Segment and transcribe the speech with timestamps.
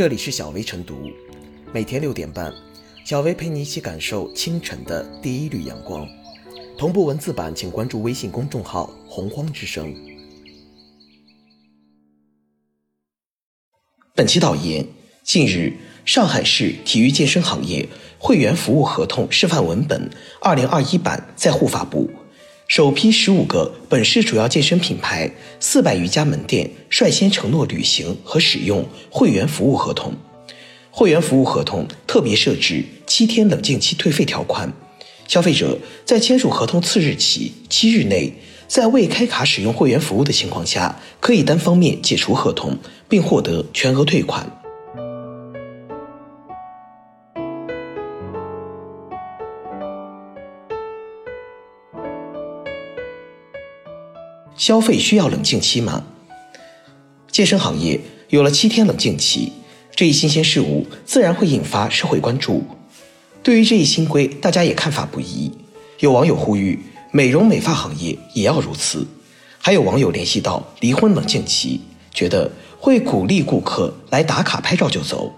[0.00, 1.10] 这里是小薇晨读，
[1.74, 2.50] 每天六点半，
[3.04, 6.08] 小薇陪你一起感受清晨的第一缕阳光。
[6.78, 9.94] 同步文字版，请关注微信公众号“洪荒之声”。
[14.16, 14.86] 本期导言：
[15.22, 15.74] 近日，
[16.06, 17.86] 上海市体育健身行业
[18.18, 20.08] 会员服务合同示范文本
[20.40, 22.08] （二零二一版）在沪发布。
[22.70, 25.28] 首批十五个本市主要健身品牌
[25.58, 30.14] 四百余家门店率先承诺履行和使用会员服务合同。
[30.92, 34.72] 会员服务合同特别设置七天冷静期退费条款，
[35.26, 38.32] 消费者在签署合同次日起七日内，
[38.68, 44.59] 在未开卡使用会员服务的情况下，可以单方面解除合同，并获得全额退款。
[54.70, 56.04] 消费需要冷静期吗？
[57.32, 59.52] 健身行业有了七天冷静期，
[59.96, 62.62] 这一新鲜事物自然会引发社会关注。
[63.42, 65.50] 对于这一新规，大家也看法不一。
[65.98, 66.78] 有网友呼吁
[67.10, 69.04] 美容美发行业也要如此，
[69.58, 71.80] 还有网友联系到离婚冷静期，
[72.14, 72.48] 觉得
[72.78, 75.32] 会鼓励顾客来打卡拍照就走。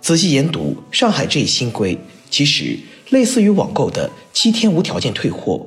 [0.00, 1.96] 仔细研读上海这一新规，
[2.28, 5.64] 其实类似于网购的七天无条件退货。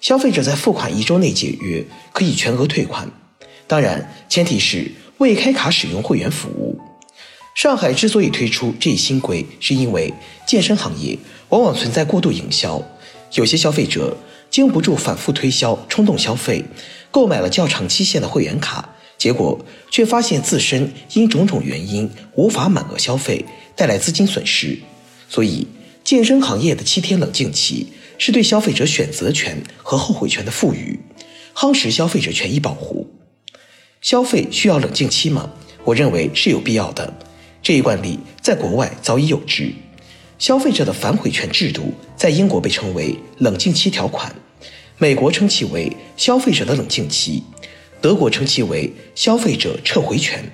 [0.00, 3.10] 消费者在付款一周内解约，可以全额退款。
[3.66, 6.80] 当然，前提是未开卡使用会员服务。
[7.54, 10.12] 上海之所以推出这一新规，是因为
[10.46, 11.18] 健身行业
[11.50, 12.82] 往往存在过度营销，
[13.34, 14.16] 有些消费者
[14.50, 16.64] 经不住反复推销，冲动消费，
[17.10, 19.58] 购买了较长期限的会员卡，结果
[19.90, 23.44] 却发现自身因种种原因无法满额消费，
[23.76, 24.78] 带来资金损失。
[25.28, 25.66] 所以，
[26.10, 27.86] 健身行业的七天冷静期。
[28.18, 30.98] 是对消费者选择权和后悔权的赋予，
[31.54, 33.08] 夯实消费者权益保护。
[34.00, 35.48] 消费需要冷静期吗？
[35.84, 37.14] 我认为是有必要的。
[37.62, 39.72] 这一惯例在国外早已有之。
[40.36, 44.34] 消费者的反悔权制度在英国被称为冷静期条款，
[44.98, 47.44] 美国称其为消费者的冷静期，
[48.00, 50.44] 德国称其为消费者撤回权。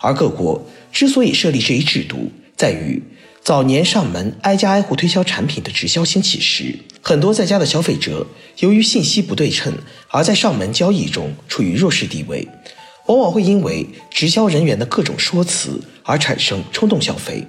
[0.00, 3.00] 而各国之所以设立这一制度，在于。
[3.42, 8.26] 早年上门挨家挨户推销产品的直销兴起时，很多在家的消费者
[8.58, 9.72] 由于信息不对称，
[10.08, 12.46] 而在上门交易中处于弱势地位，
[13.06, 17.44] 往往会因为直销人员的各种说辞而产生冲动消费。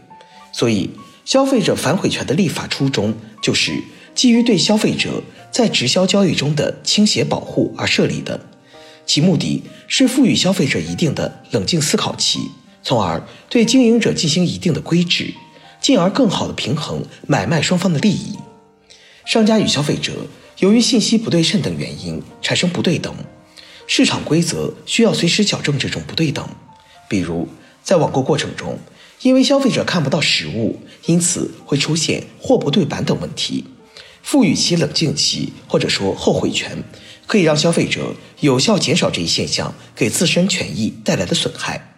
[0.54, 0.90] 所以，
[1.26, 3.14] 消费者反悔权的立法初衷
[3.44, 3.74] 就是
[4.16, 5.22] 基于对消费者
[5.52, 8.40] 在直销交易中的倾斜保护而设立的，
[9.06, 12.40] 其目的是赋予消费者一定的冷静思考期，
[12.82, 15.34] 从而对经营者进行一定的规制。
[15.82, 18.38] 进而更好地平衡买卖双方的利益。
[19.26, 20.14] 商家与消费者
[20.60, 23.14] 由于信息不对称等原因产生不对等，
[23.88, 26.48] 市场规则需要随时矫正这种不对等。
[27.10, 27.48] 比如，
[27.84, 28.78] 在网购过程中，
[29.22, 33.66] 因为消费者看不到实物，因此会出现货不对版等问题。
[34.22, 36.84] 赋予其冷静期或者说后悔权，
[37.26, 41.96] 可以让消费者有效减少这一现象给自身权益带来的损害。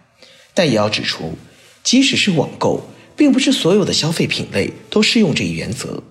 [0.54, 1.34] 但也要指出，
[1.82, 2.88] 即使是网购。
[3.16, 6.02] 并不是所有的消费品类都适用这一原则。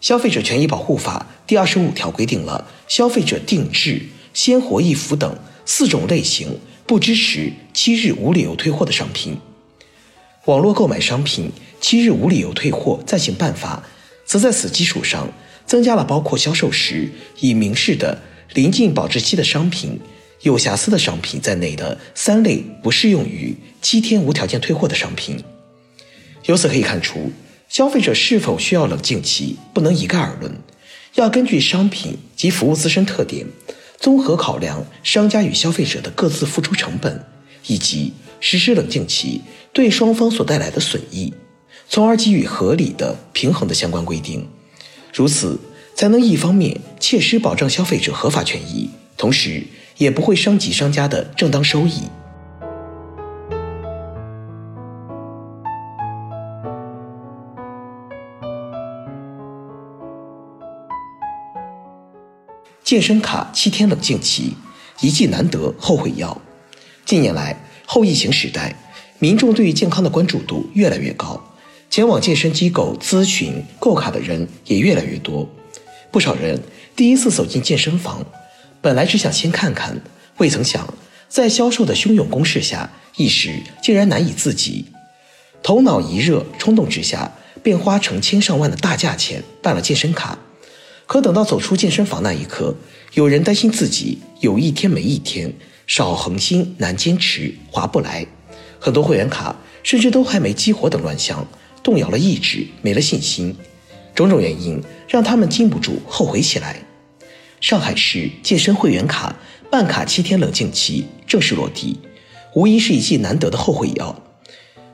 [0.00, 4.02] 消费者权益保护法第二十五条规定了消费者定制、
[4.34, 9.36] 鲜活易服等四种类型不支持七日无理由退货的商品。
[10.44, 11.50] 网络购买商品
[11.80, 13.82] 七日无理由退货暂行办法，
[14.26, 15.26] 则在此基础上
[15.64, 18.20] 增加了包括销售时已明示的
[18.52, 19.98] 临近保质期的商品、
[20.42, 25.42] 有瑕疵的商品在内的三类不适用于七天无条件退货的商品。
[26.46, 27.32] 由此可以看出，
[27.68, 30.52] 消费者是否需要冷静期，不能一概而论，
[31.14, 33.46] 要根据商品及服务自身特点，
[33.98, 37.24] 综合考量商家与消费者的各自付出成本，
[37.66, 39.40] 以及实施冷静期
[39.72, 41.32] 对双方所带来的损益，
[41.88, 44.46] 从而给予合理的平衡的相关规定。
[45.14, 45.58] 如此，
[45.96, 49.62] 才能一方面切实保障消费者合法权益，同时
[49.96, 52.02] 也不会伤及商家的正当收益。
[62.84, 64.52] 健身卡七天冷静期，
[65.00, 66.38] 一剂难得后悔药。
[67.06, 68.76] 近年来，后疫情时代，
[69.18, 71.42] 民众对于健康的关注度越来越高，
[71.88, 75.48] 前往健身机构咨询购卡的人也越来越多。
[76.10, 76.60] 不少人
[76.94, 78.22] 第一次走进健身房，
[78.82, 79.98] 本来只想先看看，
[80.36, 80.92] 未曾想
[81.26, 84.84] 在销售的汹涌攻势下，一时竟然难以自己。
[85.62, 87.32] 头脑一热，冲动之下，
[87.62, 90.38] 便花成千上万的大价钱办了健身卡。
[91.06, 92.74] 可等到走出健身房那一刻，
[93.14, 95.52] 有人担心自己有一天没一天，
[95.86, 98.26] 少恒心难坚持，划不来。
[98.78, 101.46] 很多会员卡甚至都还没激活等乱象，
[101.82, 103.54] 动摇了意志，没了信心。
[104.14, 106.76] 种种原因让他们禁不住后悔起来。
[107.60, 109.34] 上海市健身会员卡
[109.70, 111.98] 办卡七天冷静期正式落地，
[112.54, 114.22] 无疑是一剂难得的后悔药。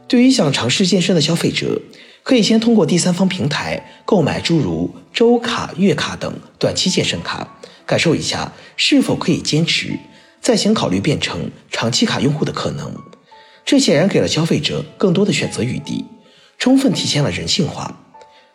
[0.08, 1.80] 对于想尝试健身的消费者，
[2.22, 9.98] 可以先通过第三方平台购买诸如周卡、月卡等短期健身卡，感受一下是否可以坚持，
[10.40, 12.94] 再行考虑变成长期卡用户的可能。
[13.64, 16.04] 这显然给了消费者更多的选择余地，
[16.58, 18.00] 充分体现了人性化。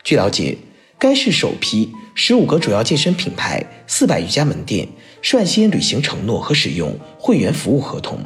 [0.03, 0.57] 据了解，
[0.99, 4.87] 该市首批十五个主要健身品牌、四百余家门店
[5.21, 8.19] 率先履行承诺和使用会员服务合同。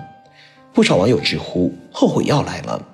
[0.74, 2.86] 不少网友直呼后悔药来了。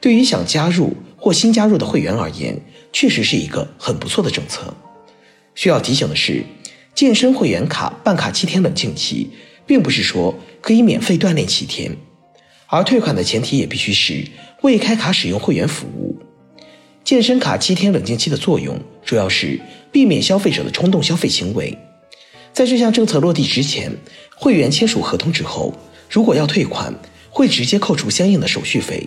[0.00, 0.94] 对于想加入
[1.28, 2.58] 或新加入的会员而言，
[2.90, 4.72] 确实是一个很不错的政策。
[5.54, 6.42] 需要提醒的是，
[6.94, 9.28] 健身会员卡办卡七天冷静期，
[9.66, 11.94] 并不是说可以免费锻炼七天，
[12.66, 14.26] 而退款的前提也必须是
[14.62, 16.18] 未开卡使用会员服务。
[17.04, 19.60] 健身卡七天冷静期的作用，主要是
[19.92, 21.76] 避免消费者的冲动消费行为。
[22.54, 23.94] 在这项政策落地之前，
[24.34, 25.74] 会员签署合同之后，
[26.08, 26.94] 如果要退款，
[27.28, 29.06] 会直接扣除相应的手续费。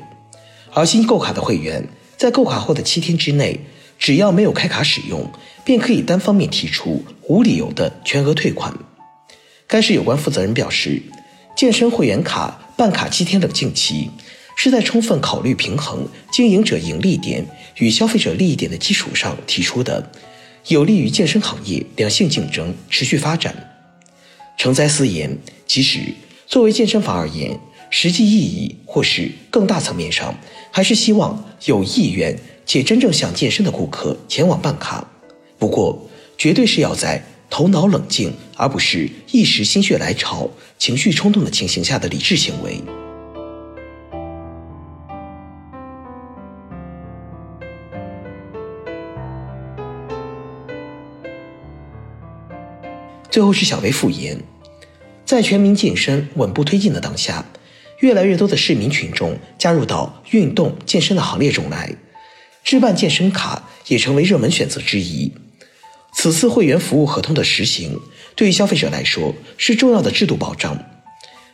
[0.74, 1.84] 而新购卡的会员，
[2.22, 3.60] 在购卡后的七天之内，
[3.98, 5.28] 只要没有开卡使用，
[5.66, 8.72] 便可以单方面提出无理由的全额退款。
[9.66, 11.02] 该市有关负责人表示，
[11.58, 14.12] 健身会员卡办卡七天冷静期。
[14.56, 17.44] 是在充分考虑平衡经营者盈利点
[17.78, 20.12] 与消费者利益点的基础上提出的，
[20.68, 23.56] 有利于健身行业良性竞争持续发展。
[24.60, 25.36] 诚哉私言，
[25.66, 26.00] 其实
[26.46, 27.60] 作为健身房而言，
[27.94, 30.34] 实际意义或是更大层面上，
[30.72, 35.06] 还是希望有意愿且真正想健身的顾客前往办卡。
[35.60, 40.50] 不过，绝对是要在头脑冷静，而不是一时心血来潮、
[40.80, 42.82] 情绪冲动的情形下的理智行为。
[53.30, 54.42] 最后是小微复言，
[55.26, 57.46] 在全民健身稳步推进的当下，
[58.02, 61.96] 越来越多的市民群众加入到运动健身的行列中来，
[62.64, 65.32] 置办健身卡也成为热门选择之一。
[66.14, 68.00] 此次会员服务合同的实行，
[68.36, 70.78] 对于消费者来说是重要的制度保障。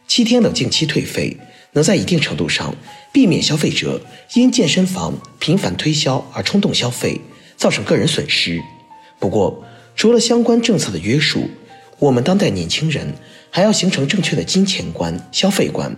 [0.07, 1.37] 七天冷静期退费，
[1.73, 2.73] 能在一定程度上
[3.11, 4.01] 避免消费者
[4.33, 7.19] 因健身房频繁推销而冲动消费，
[7.57, 8.61] 造成个人损失。
[9.19, 9.65] 不过，
[9.97, 11.49] 除了相关政策的约束，
[11.99, 13.13] 我们当代年轻人
[13.51, 15.95] 还要形成正确的金钱观、消费观，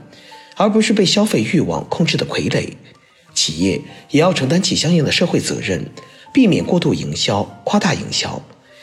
[0.60, 2.74] 而不是被消费欲望控制的傀儡。
[3.34, 3.80] 企业
[4.12, 5.90] 也要承担起相应的社会责任，
[6.34, 8.42] 避免过度营销、夸大营销。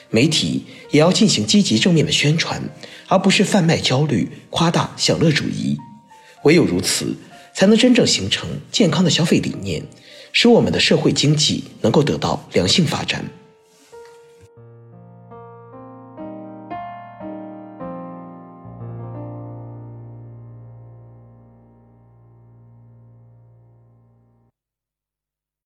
[0.09, 2.63] 媒体也要进行积极正面的宣传，
[3.09, 5.77] 而不是贩卖焦虑、夸大享乐主义。
[6.45, 7.15] 唯有如此，
[7.55, 9.83] 才能真正形成健康的消费理念，
[10.33, 13.23] 使我们的社会经济能够得到良性发展。